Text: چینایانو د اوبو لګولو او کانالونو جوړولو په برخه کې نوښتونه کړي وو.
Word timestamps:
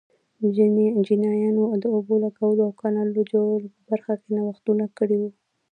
چینایانو 1.05 1.63
د 1.83 1.85
اوبو 1.95 2.13
لګولو 2.23 2.61
او 2.67 2.73
کانالونو 2.81 3.23
جوړولو 3.31 3.67
په 3.73 3.79
برخه 3.89 4.13
کې 4.21 4.27
نوښتونه 4.35 4.85
کړي 4.97 5.17
وو. 5.19 5.29